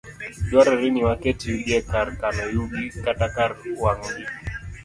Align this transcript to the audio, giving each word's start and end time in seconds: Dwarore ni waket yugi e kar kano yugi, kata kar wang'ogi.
Dwarore 0.49 0.87
ni 0.91 1.01
waket 1.07 1.37
yugi 1.49 1.71
e 1.79 1.81
kar 1.91 2.07
kano 2.19 2.43
yugi, 2.55 2.85
kata 3.05 3.27
kar 3.35 3.51
wang'ogi. 3.81 4.23